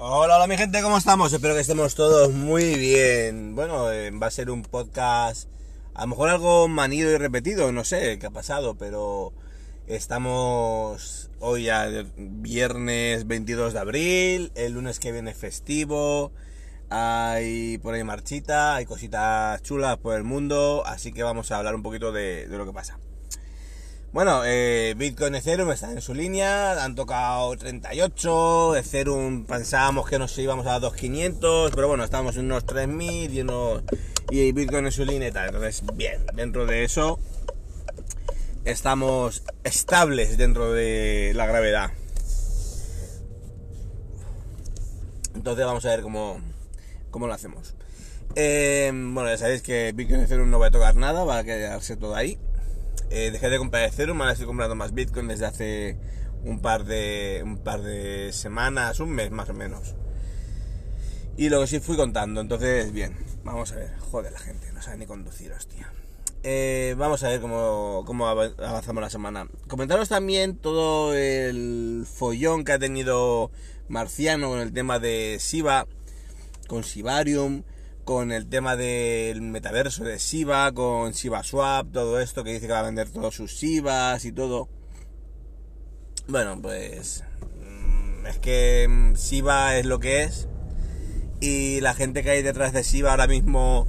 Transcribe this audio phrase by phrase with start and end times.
[0.00, 1.32] Hola, hola mi gente, ¿cómo estamos?
[1.32, 3.56] Espero que estemos todos muy bien.
[3.56, 5.48] Bueno, eh, va a ser un podcast
[5.92, 9.32] a lo mejor algo manido y repetido, no sé qué ha pasado, pero
[9.88, 16.30] estamos hoy ya viernes 22 de abril, el lunes que viene festivo,
[16.90, 21.74] hay por ahí marchita, hay cositas chulas por el mundo, así que vamos a hablar
[21.74, 23.00] un poquito de, de lo que pasa.
[24.10, 30.36] Bueno, eh, Bitcoin Ethereum están en su línea, han tocado 38, Ethereum pensábamos que nos
[30.38, 33.84] íbamos a 2.500, pero bueno, estamos en unos 3.000
[34.30, 35.48] y, y Bitcoin en su línea y tal.
[35.48, 37.20] Entonces, bien, dentro de eso
[38.64, 41.90] estamos estables dentro de la gravedad.
[45.34, 46.40] Entonces vamos a ver cómo,
[47.10, 47.74] cómo lo hacemos.
[48.36, 51.96] Eh, bueno, ya sabéis que Bitcoin Ethereum no va a tocar nada, va a quedarse
[51.96, 52.38] todo ahí.
[53.10, 55.98] Eh, dejé de comprar Ethereum, ahora estoy comprando más Bitcoin desde hace
[56.44, 59.94] un par de un par de semanas, un mes más o menos.
[61.36, 64.82] Y lo que sí fui contando, entonces bien, vamos a ver, joder la gente, no
[64.82, 65.92] sabe ni conducir, hostia.
[66.42, 69.48] Eh, vamos a ver cómo, cómo avanzamos la semana.
[69.68, 73.50] Comentaros también todo el follón que ha tenido
[73.88, 75.86] Marciano con el tema de Siva,
[76.68, 77.64] con Sibarium,
[78.08, 82.72] con el tema del metaverso de Siva, con Siva Swap, todo esto que dice que
[82.72, 84.70] va a vender todos sus Sivas y todo.
[86.26, 87.22] Bueno, pues
[87.60, 90.48] mm, es que Siva es lo que es
[91.42, 93.86] y la gente que hay detrás de Siva ahora mismo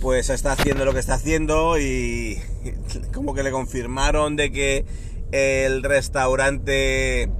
[0.00, 2.42] pues está haciendo lo que está haciendo y
[3.14, 4.84] como que le confirmaron de que
[5.30, 7.30] el restaurante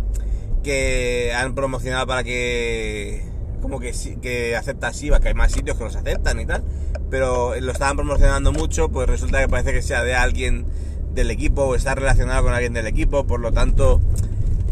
[0.63, 3.30] que han promocionado para que
[3.61, 6.63] como que, que acepta SIVA, que hay más sitios que los aceptan y tal,
[7.11, 10.67] pero lo estaban promocionando mucho, pues resulta que parece que sea de alguien
[11.15, 14.01] del equipo o está relacionado con alguien del equipo, por lo tanto,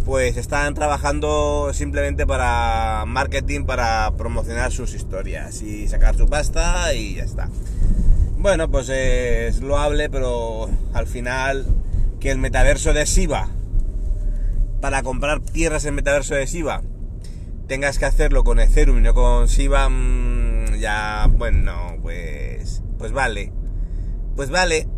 [0.05, 7.17] pues están trabajando simplemente para marketing, para promocionar sus historias y sacar su pasta y
[7.17, 7.49] ya está.
[8.39, 11.67] Bueno, pues es loable, pero al final
[12.21, 13.49] que el metaverso de SIVA,
[14.81, 16.83] para comprar tierras en metaverso de SIVA,
[17.69, 19.91] tengas que hacerlo con Ethereum y no con Shiba,
[20.79, 23.53] ya, bueno, pues, pues vale.
[24.35, 24.89] Pues vale.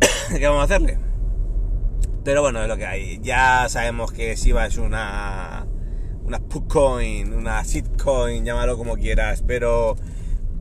[0.36, 0.98] ¿Qué vamos a hacerle?
[2.24, 3.20] Pero bueno, es lo que hay.
[3.22, 5.66] Ya sabemos que Shiba es una,
[6.24, 9.96] una coin, una shitcoin, llámalo como quieras, pero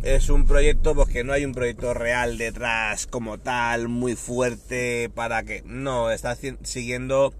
[0.03, 5.09] es un proyecto porque que no hay un proyecto real detrás como tal, muy fuerte
[5.13, 5.63] para que...
[5.65, 7.33] No, está siguiendo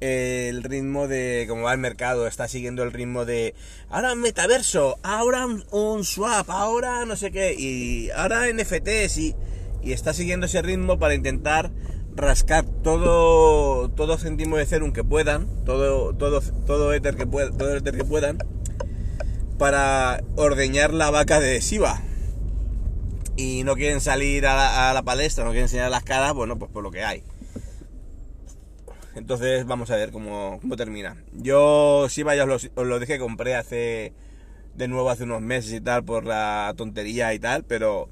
[0.00, 3.54] el ritmo de cómo va el mercado, está siguiendo el ritmo de
[3.88, 9.36] ahora metaverso, ahora un, swap, ahora no sé qué, y ahora NFTs y,
[9.82, 11.70] y está siguiendo ese ritmo para intentar
[12.16, 17.82] rascar todo todo céntimo de Ethereum que puedan, todo todo todo Ether que puedan, todo
[17.82, 18.38] que puedan
[19.60, 22.00] para ordeñar la vaca de Siva.
[23.36, 26.58] Y no quieren salir a la, a la palestra, no quieren enseñar las caras, bueno,
[26.58, 27.22] pues por lo que hay.
[29.14, 31.16] Entonces vamos a ver cómo, termina.
[31.32, 34.12] Yo sí, vaya, os lo, dije, compré hace
[34.74, 38.08] de nuevo hace unos meses y tal por la tontería y tal, pero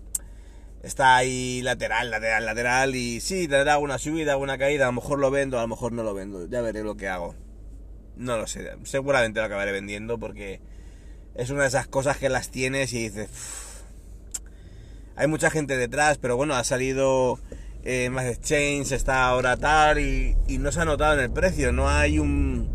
[0.82, 5.18] está ahí lateral, lateral, lateral y sí, tendrá una subida, una caída, a lo mejor
[5.20, 7.34] lo vendo, a lo mejor no lo vendo, ya veré lo que hago.
[8.16, 10.60] No lo sé, seguramente lo acabaré vendiendo porque
[11.36, 13.30] es una de esas cosas que las tienes y dices...
[15.14, 17.38] hay mucha gente detrás, pero bueno, ha salido
[17.90, 21.88] eh, más exchange está ahora tal y, no se ha notado en el precio, no
[21.88, 22.68] hay un,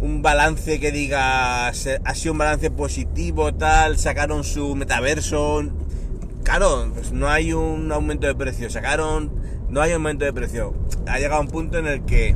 [0.00, 5.64] un balance que diga, ha sido un balance positivo, tal, sacaron su metaverso,
[6.44, 9.30] claro, pues no hay un aumento de precio, sacaron,
[9.68, 10.72] no hay aumento de precio,
[11.06, 12.34] ha llegado un punto en el que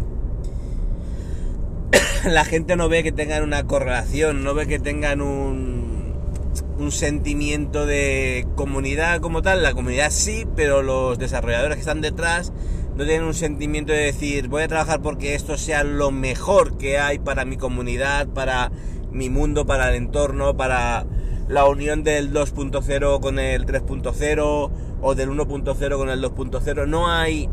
[2.26, 5.69] la gente no ve que tengan una correlación, no ve que tengan un
[6.78, 12.52] un sentimiento de comunidad como tal, la comunidad sí, pero los desarrolladores que están detrás
[12.96, 16.98] no tienen un sentimiento de decir voy a trabajar porque esto sea lo mejor que
[16.98, 18.70] hay para mi comunidad, para
[19.10, 21.06] mi mundo, para el entorno, para
[21.48, 24.70] la unión del 2.0 con el 3.0
[25.00, 26.86] o del 1.0 con el 2.0.
[26.86, 27.48] No hay,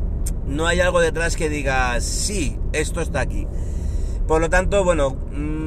[0.46, 3.48] no hay algo detrás que diga sí, esto está aquí.
[4.28, 5.67] Por lo tanto, bueno, mm,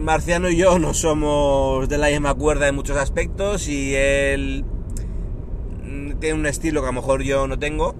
[0.00, 4.64] Marciano y yo no somos de la misma cuerda en muchos aspectos y él
[5.84, 7.94] mm, tiene un estilo que a lo mejor yo no tengo,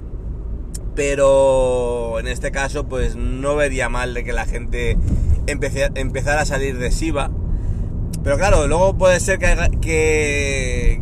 [0.95, 4.97] pero en este caso pues no vería mal de que la gente
[5.47, 7.31] empezara a salir de Siva.
[8.23, 11.01] Pero claro, luego puede ser que,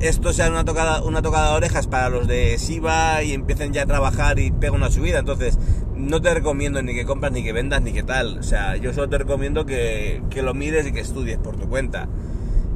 [0.00, 3.82] esto sea una tocada, una tocada de orejas para los de Siva y empiecen ya
[3.82, 5.18] a trabajar y peguen una subida.
[5.18, 5.58] Entonces,
[5.96, 8.38] no te recomiendo ni que compras, ni que vendas, ni que tal.
[8.38, 11.68] O sea, yo solo te recomiendo que, que lo mires y que estudies por tu
[11.68, 12.08] cuenta.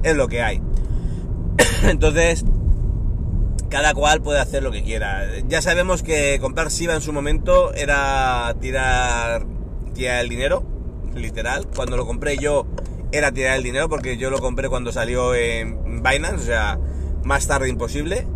[0.02, 0.62] Es lo que hay.
[1.84, 2.44] Entonces,
[3.68, 5.26] cada cual puede hacer lo que quiera.
[5.48, 9.46] Ya sabemos que comprar Siva en su momento era tirar,
[9.94, 10.64] tirar el dinero,
[11.14, 11.66] literal.
[11.74, 12.66] Cuando lo compré yo
[13.10, 16.78] era tirar el dinero porque yo lo compré cuando salió en Binance, o sea,
[17.24, 18.26] más tarde imposible.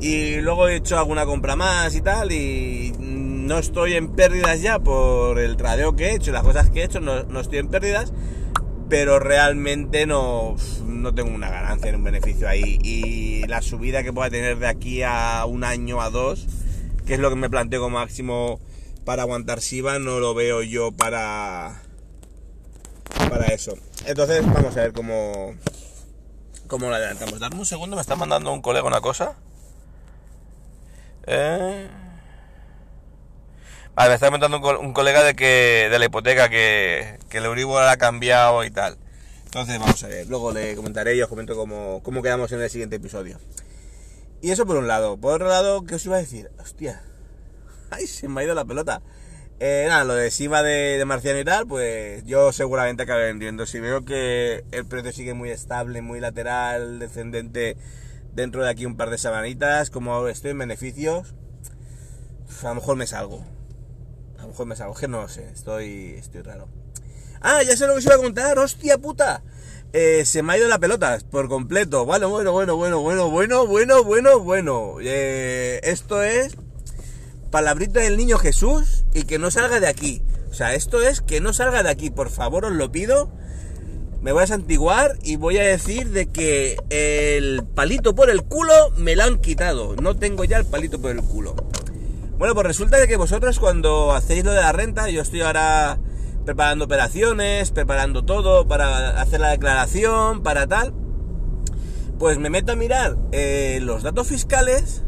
[0.00, 2.92] Y luego he hecho alguna compra más y tal y
[3.48, 6.84] no estoy en pérdidas ya por el tradeo que he hecho las cosas que he
[6.84, 8.12] hecho, no, no estoy en pérdidas,
[8.90, 10.54] pero realmente no,
[10.84, 12.78] no tengo una ganancia un beneficio ahí.
[12.82, 16.46] Y la subida que pueda tener de aquí a un año, a dos,
[17.06, 18.60] que es lo que me planteo como máximo
[19.06, 21.80] para aguantar SIVA, no lo veo yo para,
[23.30, 23.72] para eso.
[24.04, 25.54] Entonces vamos a ver cómo,
[26.66, 27.40] cómo lo adelantamos.
[27.40, 29.36] Dame un segundo, me está mandando un colega una cosa.
[31.26, 31.88] Eh...
[33.98, 37.82] Vale, me está comentando un, colega de que de la hipoteca que, que el Euribor
[37.82, 38.96] ha cambiado y tal.
[39.46, 42.70] Entonces vamos a ver, luego le comentaré y os comento cómo, cómo quedamos en el
[42.70, 43.40] siguiente episodio.
[44.40, 45.16] Y eso por un lado.
[45.16, 46.48] Por otro lado, ¿qué os iba a decir?
[46.60, 47.02] Hostia.
[47.90, 49.02] Ay, se me ha ido la pelota.
[49.58, 53.66] Eh, nada, lo de Siva de, de, Marciano y tal, pues yo seguramente acabe vendiendo.
[53.66, 57.76] Si veo que el precio sigue muy estable, muy lateral, descendente
[58.32, 61.34] dentro de aquí un par de semanitas, como estoy en beneficios,
[62.62, 63.57] a lo mejor me salgo.
[64.48, 66.68] Lo mejor me que no lo sé, estoy, estoy raro.
[67.42, 69.42] Ah, ya sé lo que os iba a contar, hostia puta.
[69.92, 72.06] Eh, se me ha ido la pelota por completo.
[72.06, 74.94] Bueno, bueno, bueno, bueno, bueno, bueno, bueno, bueno, bueno.
[75.02, 76.56] Eh, esto es
[77.50, 80.22] palabrita del niño Jesús y que no salga de aquí.
[80.50, 83.30] O sea, esto es que no salga de aquí, por favor, os lo pido.
[84.22, 88.72] Me voy a santiguar y voy a decir de que el palito por el culo
[88.96, 89.94] me lo han quitado.
[89.96, 91.54] No tengo ya el palito por el culo.
[92.38, 95.98] Bueno, pues resulta de que vosotros cuando hacéis lo de la renta, yo estoy ahora
[96.44, 100.94] preparando operaciones, preparando todo para hacer la declaración, para tal,
[102.20, 105.02] pues me meto a mirar eh, los datos fiscales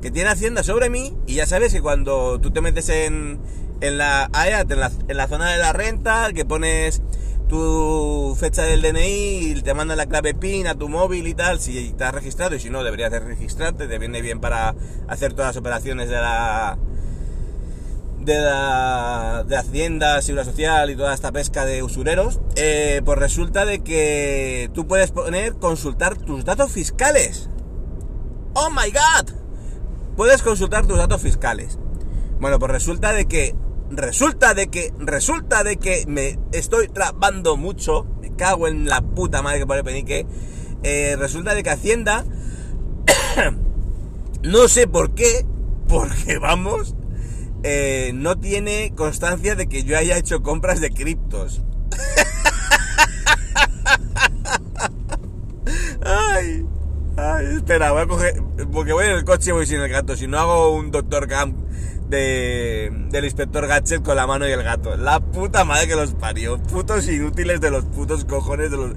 [0.00, 3.40] que tiene Hacienda sobre mí y ya sabes que cuando tú te metes en,
[3.80, 7.02] en la AEAT, en la, en la zona de la renta, que pones
[7.48, 11.78] tu fecha del DNI te manda la clave PIN a tu móvil y tal, si
[11.78, 14.74] estás registrado y si no deberías de registrarte, te viene bien para
[15.08, 16.78] hacer todas las operaciones de la
[18.18, 23.64] de la de Hacienda, Seguridad Social y toda esta pesca de usureros, eh, pues resulta
[23.64, 27.48] de que tú puedes poner consultar tus datos fiscales.
[28.54, 29.32] ¡Oh my god!
[30.16, 31.78] Puedes consultar tus datos fiscales.
[32.40, 33.54] Bueno, pues resulta de que
[33.90, 39.42] resulta de que, resulta de que me estoy trabando mucho, me cago en la puta
[39.42, 40.26] madre que pone penique,
[40.82, 42.24] eh, resulta de que Hacienda,
[44.42, 45.46] no sé por qué,
[45.88, 46.94] porque vamos,
[47.62, 51.62] eh, no tiene constancia de que yo haya hecho compras de criptos.
[56.04, 56.66] ay,
[57.16, 60.16] ay, espera, voy a coger, porque voy en el coche y voy sin el gato,
[60.16, 61.65] si no hago un Doctor Camp
[62.08, 64.96] de, del inspector Gadget con la mano y el gato.
[64.96, 66.58] La puta madre que los parió.
[66.62, 68.92] Putos inútiles de los putos cojones de los...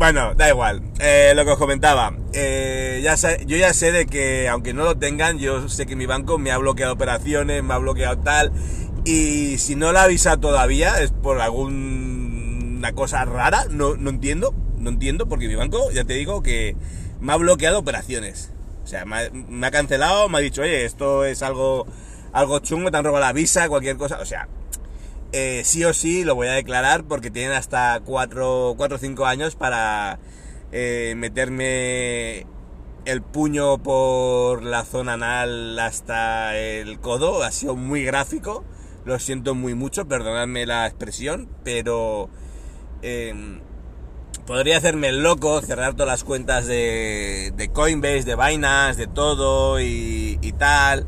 [0.00, 0.82] Bueno, da igual.
[0.98, 2.16] Eh, lo que os comentaba.
[2.32, 6.06] Eh, ya yo ya sé de que, aunque no lo tengan, yo sé que mi
[6.06, 8.50] banco me ha bloqueado operaciones, me ha bloqueado tal.
[9.04, 13.66] Y si no la avisa todavía, es por alguna cosa rara.
[13.70, 14.54] No, no entiendo.
[14.78, 16.76] No entiendo, porque mi banco, ya te digo, que
[17.20, 18.52] me ha bloqueado operaciones.
[18.82, 21.86] O sea, me ha, cancelado, me ha dicho, oye, esto es algo,
[22.32, 24.18] algo chungo, te han robado la visa, cualquier cosa.
[24.20, 24.48] O sea,
[25.32, 29.54] eh, sí o sí lo voy a declarar porque tienen hasta 4 o 5 años
[29.54, 30.18] para
[30.72, 32.46] eh, meterme
[33.04, 37.42] el puño por la zona anal hasta el codo.
[37.42, 38.64] Ha sido muy gráfico.
[39.04, 42.28] Lo siento muy mucho, perdonadme la expresión, pero...
[43.02, 43.60] Eh,
[44.46, 49.80] podría hacerme el loco, cerrar todas las cuentas de, de Coinbase, de Binance, de todo
[49.80, 51.06] y, tal.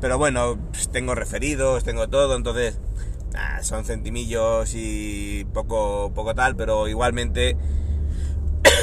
[0.00, 2.78] Pero bueno, pues tengo referidos, tengo todo, entonces
[3.62, 7.56] son centimillos y poco, poco tal, pero igualmente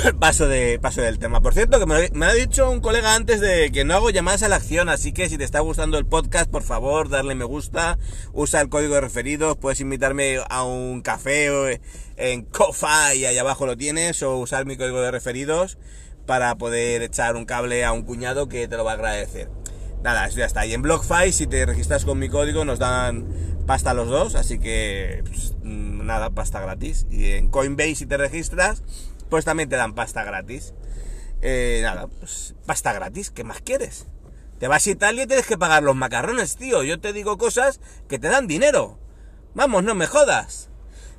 [0.20, 1.42] paso, de, paso del tema.
[1.42, 4.50] Por cierto, que me, ha dicho un colega antes de que no hago llamadas a
[4.50, 7.98] la acción, así que si te está gustando el podcast, por favor, darle me gusta,
[8.34, 11.68] usa el código de referidos, puedes invitarme a un café o
[12.18, 15.78] en Kofa y ahí abajo lo tienes, o usar mi código de referidos
[16.26, 19.50] para poder echar un cable a un cuñado que te lo va a agradecer.
[20.04, 20.66] Nada, eso ya está.
[20.66, 23.28] Y en BlockFi, si te registras con mi código, nos dan
[23.68, 27.06] pasta los dos, así que pues, nada, pasta gratis.
[27.12, 28.84] Y en Coinbase, si te registras,
[29.32, 30.74] pues también te dan pasta gratis.
[31.42, 34.06] Eh, nada, pues pasta gratis, ¿qué más quieres?
[34.60, 36.84] Te vas a Italia y tienes que pagar los macarrones, tío.
[36.84, 39.00] Yo te digo cosas que te dan dinero.
[39.56, 40.70] Vamos, no me jodas.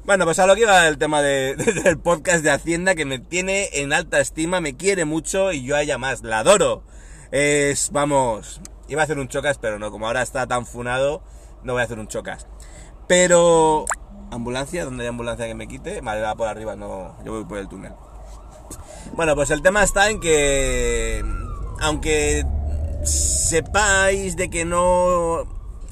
[0.04, 3.18] Bueno, pues a lo que iba el tema de, del podcast de Hacienda, que me
[3.18, 6.84] tiene en alta estima, me quiere mucho y yo a ella más, la adoro.
[7.30, 11.24] Es, vamos, iba a hacer un chocas, pero no, como ahora está tan funado,
[11.64, 12.46] no voy a hacer un chocas.
[13.08, 13.86] Pero,
[14.32, 17.58] ambulancia, donde hay ambulancia que me quite, vale, va por arriba, no, yo voy por
[17.58, 17.92] el túnel.
[19.14, 21.22] Bueno, pues el tema está en que,
[21.80, 22.44] aunque
[23.04, 25.44] sepáis de que no,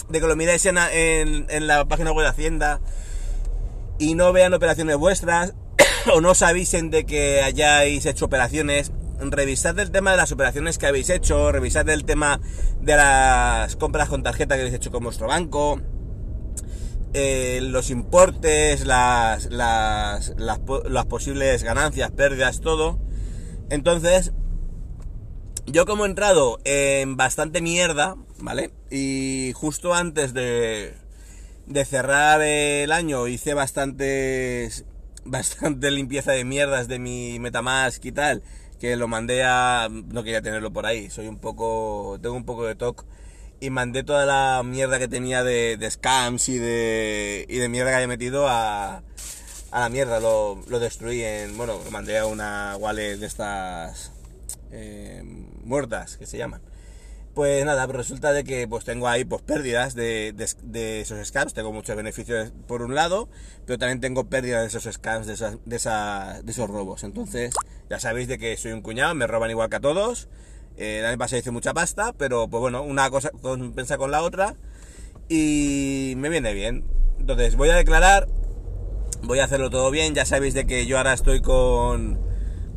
[0.08, 2.80] de que lo miráis en, en, la página web de Hacienda
[3.98, 5.54] y no vean operaciones vuestras,
[6.14, 10.86] o no sabéis de que hayáis hecho operaciones, revisad el tema de las operaciones que
[10.86, 12.40] habéis hecho, revisad el tema
[12.80, 15.78] de las compras con tarjeta que habéis hecho con vuestro banco,
[17.14, 22.98] eh, los importes, las, las, las, posibles ganancias, pérdidas, todo.
[23.70, 24.32] Entonces,
[25.66, 28.72] yo como he entrado en bastante mierda, ¿vale?
[28.90, 30.94] Y justo antes de,
[31.66, 34.84] de cerrar el año hice bastantes,
[35.24, 38.42] bastante limpieza de mierdas de mi Metamask y tal
[38.80, 39.88] que lo mandé a...
[39.90, 42.18] no quería tenerlo por ahí, soy un poco...
[42.20, 43.04] tengo un poco de TOC
[43.60, 47.96] y mandé toda la mierda que tenía de, scams y de, y de mierda que
[47.96, 49.02] había metido a,
[49.70, 51.56] a la mierda, lo, lo, destruí en...
[51.56, 54.12] bueno, lo mandé a una wallet de estas
[54.72, 55.22] eh,
[55.62, 56.62] muertas que se llaman.
[57.34, 61.24] Pues nada, pues resulta de que pues tengo ahí pues pérdidas de, de, de, esos
[61.26, 63.28] scams, tengo muchos beneficios por un lado,
[63.66, 67.04] pero también tengo pérdidas de esos scams, de, esas, de, de esos robos.
[67.04, 67.54] Entonces,
[67.88, 70.28] ya sabéis de que soy un cuñado, me roban igual que a todos.
[70.76, 74.22] Eh, el año pasado hice mucha pasta, pero pues bueno, una cosa compensa con la
[74.22, 74.56] otra
[75.28, 76.84] y me viene bien.
[77.18, 78.28] Entonces, voy a declarar,
[79.22, 82.18] voy a hacerlo todo bien, ya sabéis de que yo ahora estoy con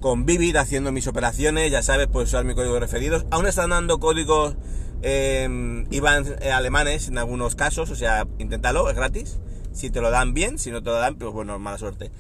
[0.04, 3.26] con Vivid haciendo mis operaciones, ya sabes, puedes usar mi código de referidos.
[3.32, 4.58] Aún están dando códigos
[5.02, 9.40] eh, IBAN alemanes en algunos casos, o sea, inténtalo, es gratis.
[9.72, 12.12] Si te lo dan bien, si no te lo dan, pues bueno, mala suerte.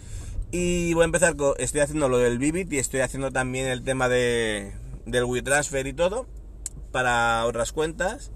[0.50, 3.84] Y voy a empezar con, estoy haciendo lo del Vivid y estoy haciendo también el
[3.84, 4.72] tema de,
[5.06, 6.28] del WeTransfer y todo
[6.92, 8.32] para otras cuentas.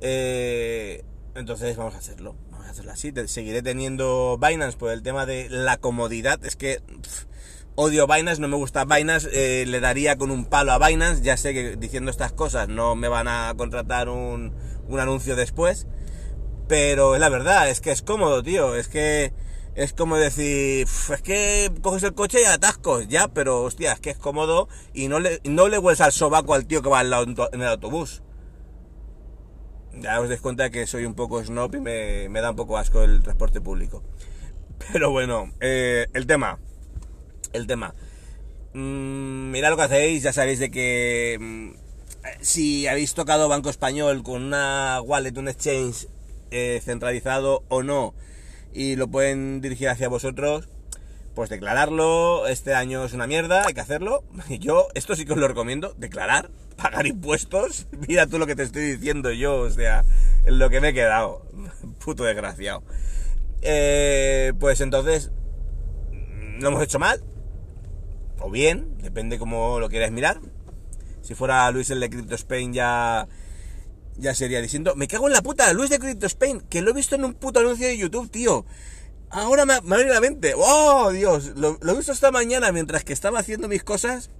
[0.00, 3.12] Eh, entonces vamos a hacerlo, vamos a hacerlo así.
[3.26, 6.44] Seguiré teniendo Binance por el tema de la comodidad.
[6.44, 6.82] Es que
[7.76, 11.36] odio Binance, no me gusta Binance, eh, le daría con un palo a Binance, ya
[11.36, 14.52] sé que diciendo estas cosas no me van a contratar un,
[14.88, 15.86] un anuncio después,
[16.68, 19.32] pero es la verdad, es que es cómodo, tío, es que
[19.74, 24.10] es como decir, es que coges el coche y atascos, ya, pero hostia, es que
[24.10, 27.10] es cómodo y no le, no le hueles al sobaco al tío que va al
[27.10, 28.22] lado en el autobús.
[29.92, 32.78] Ya os dais cuenta que soy un poco snob y me, me da un poco
[32.78, 34.02] asco el transporte público.
[34.92, 36.58] Pero bueno, eh, el tema
[37.54, 37.94] el tema.
[38.74, 41.70] Mm, mirad lo que hacéis, ya sabéis de que mm,
[42.40, 46.08] si habéis tocado Banco Español con una wallet, un exchange
[46.50, 48.14] eh, centralizado o no,
[48.74, 50.68] y lo pueden dirigir hacia vosotros,
[51.34, 52.46] pues declararlo.
[52.48, 54.24] Este año es una mierda, hay que hacerlo.
[54.60, 57.86] Yo, esto sí que os lo recomiendo, declarar, pagar impuestos.
[58.08, 60.04] Mira tú lo que te estoy diciendo yo, o sea,
[60.44, 61.46] en lo que me he quedado.
[62.04, 62.82] Puto desgraciado.
[63.62, 65.30] Eh, pues entonces,
[66.58, 67.22] lo hemos hecho mal,
[68.40, 70.40] o bien, depende cómo lo quieras mirar.
[71.22, 73.26] Si fuera Luis el de Crypto Spain ya,
[74.16, 76.94] ya sería diciendo, me cago en la puta, Luis de Crypto Spain, que lo he
[76.94, 78.64] visto en un puto anuncio de YouTube, tío.
[79.30, 80.54] Ahora me, me mente.
[80.56, 81.52] ¡Oh, Dios!
[81.56, 84.30] Lo, he visto esta mañana mientras que estaba haciendo mis cosas.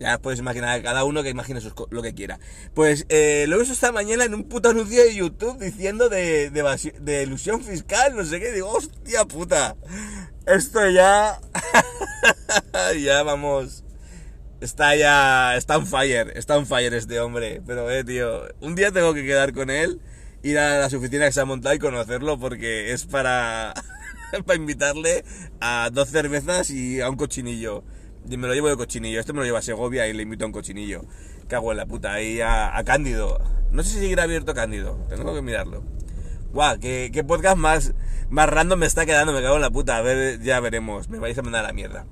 [0.00, 2.40] Ya puedes imaginar cada uno que imagine sus, lo que quiera.
[2.74, 6.50] Pues eh, lo he visto esta mañana en un puto anuncio de YouTube diciendo de,
[6.50, 8.52] de, de ilusión fiscal, no sé qué.
[8.52, 9.76] Digo, hostia puta.
[10.46, 11.40] Esto ya...
[13.00, 13.84] ya vamos.
[14.60, 15.56] Está ya.
[15.56, 16.32] Está on fire.
[16.36, 17.62] Está on fire este hombre.
[17.66, 18.42] Pero, eh, tío.
[18.60, 20.00] Un día tengo que quedar con él.
[20.42, 22.38] Ir a las oficinas que se ha montado y conocerlo.
[22.38, 23.74] Porque es para.
[24.46, 25.24] para invitarle
[25.60, 27.84] a dos cervezas y a un cochinillo.
[28.28, 29.20] Y me lo llevo de cochinillo.
[29.20, 31.02] Este me lo lleva a Segovia y le invito a un cochinillo.
[31.48, 32.12] Cago en la puta.
[32.14, 33.38] Ahí a, Cándido.
[33.70, 34.98] No sé si seguirá abierto Cándido.
[35.08, 35.84] Tengo que mirarlo.
[36.52, 37.94] Guau, qué, qué podcast más,
[38.30, 39.32] más random me está quedando.
[39.32, 39.96] Me cago en la puta.
[39.96, 41.08] A ver, ya veremos.
[41.08, 42.06] Me vais a mandar a la mierda.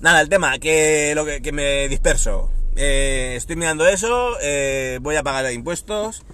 [0.00, 2.52] Nada, el tema, que lo que, me disperso.
[2.76, 6.24] Eh, estoy mirando eso, eh, voy a pagar impuestos.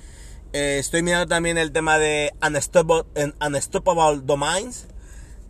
[0.52, 4.86] Eh, estoy mirando también el tema de Unstoppable, Unstoppable Domains.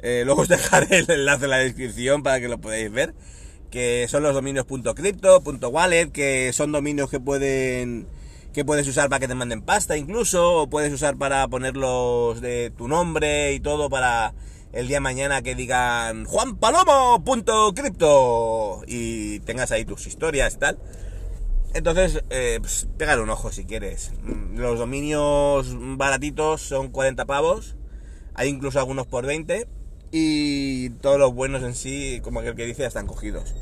[0.01, 3.15] luego os dejaré el enlace en la descripción para que lo podáis ver.
[3.73, 8.07] Que son los dominios .crypto, .wallet, que son dominios que pueden
[8.53, 12.73] que puedes usar para que te manden pasta incluso, o puedes usar para ponerlos de
[12.79, 14.35] tu nombre y todo para
[14.75, 20.79] el día de mañana que digan juanpalomo.crypto y tengas ahí tus historias y tal.
[21.75, 22.89] Entonces, eh, pues,
[23.21, 24.13] un ojo si quieres.
[24.23, 27.77] Mm, los dominios baratitos son 40 pavos,
[28.35, 29.69] hay incluso algunos por 20
[30.11, 33.55] y todos los buenos en sí, como aquel que dice, ya están cogidos.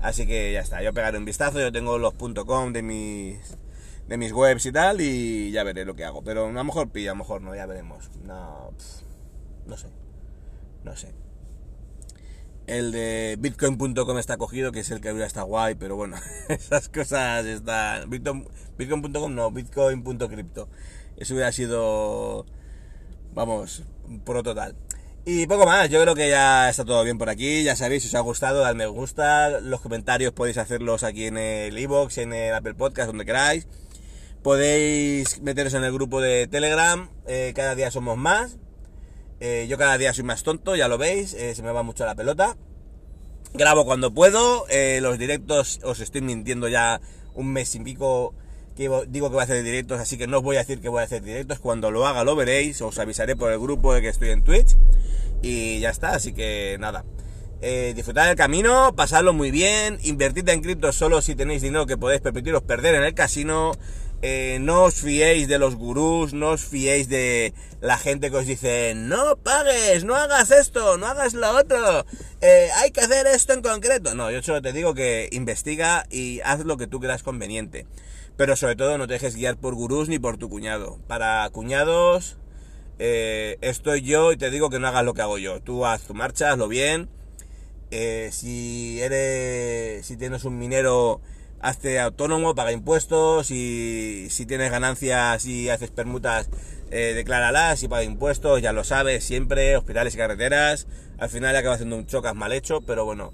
[0.00, 3.38] Así que ya está, yo pegaré un vistazo, yo tengo los .com de mis
[4.06, 6.22] de mis webs y tal, y ya veré lo que hago.
[6.22, 8.10] Pero a lo mejor pilla, a lo mejor no, ya veremos.
[8.24, 8.72] No,
[9.66, 9.88] no sé.
[10.84, 11.14] No sé.
[12.66, 16.16] El de bitcoin.com está cogido, que es el que habría está guay, pero bueno,
[16.48, 18.10] esas cosas están...
[18.10, 20.68] Bitcoin.com no, bitcoin.crypto.
[21.16, 22.44] Eso hubiera sido,
[23.32, 23.84] vamos,
[24.24, 24.76] pro total.
[25.24, 27.62] Y poco más, yo creo que ya está todo bien por aquí.
[27.62, 29.60] Ya sabéis, si os ha gustado, dad me gusta.
[29.60, 33.66] Los comentarios podéis hacerlos aquí en el iBox, en el Apple Podcast, donde queráis.
[34.42, 38.58] Podéis meteros en el grupo de Telegram, eh, cada día somos más.
[39.40, 42.04] Eh, yo cada día soy más tonto, ya lo veis, eh, se me va mucho
[42.04, 42.56] la pelota.
[43.54, 44.66] Grabo cuando puedo,
[45.00, 47.00] los directos os estoy mintiendo ya
[47.34, 48.34] un mes y pico
[48.76, 50.88] que digo que voy a hacer directos, así que no os voy a decir que
[50.88, 51.58] voy a hacer directos.
[51.58, 54.76] Cuando lo haga lo veréis, os avisaré por el grupo de que estoy en Twitch.
[55.40, 57.04] Y ya está, así que nada.
[57.94, 62.20] disfrutad del camino, pasadlo muy bien, invertid en cripto solo si tenéis dinero que podéis
[62.20, 63.72] permitiros perder en el casino.
[64.20, 68.46] Eh, no os fiéis de los gurús, no os fiéis de la gente que os
[68.46, 72.04] dice, no pagues, no hagas esto, no hagas lo otro,
[72.40, 74.16] eh, hay que hacer esto en concreto.
[74.16, 77.86] No, yo solo te digo que investiga y haz lo que tú creas conveniente.
[78.36, 80.98] Pero sobre todo no te dejes guiar por gurús ni por tu cuñado.
[81.06, 82.38] Para cuñados
[82.98, 85.60] eh, estoy yo y te digo que no hagas lo que hago yo.
[85.60, 87.08] Tú haz tu marcha, hazlo bien.
[87.90, 91.20] si eres, si tienes un minero
[91.60, 96.48] hazte autónomo, paga impuestos y si tienes ganancias y haces permutas,
[96.90, 100.86] eh, decláralas y paga impuestos, ya lo sabes, siempre, hospitales y carreteras.
[101.18, 103.32] Al final acaba haciendo un chocas mal hecho, pero bueno.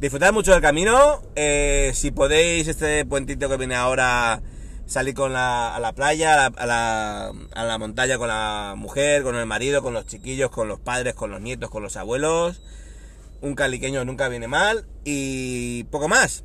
[0.00, 1.22] Disfrutad mucho del camino.
[1.36, 4.40] Eh, si podéis, este puentito que viene ahora,
[4.86, 9.36] salir con la, a la playa, a la, a la montaña con la mujer, con
[9.36, 12.62] el marido, con los chiquillos, con los padres, con los nietos, con los abuelos.
[13.40, 14.86] Un caliqueño nunca viene mal.
[15.04, 16.44] Y poco más.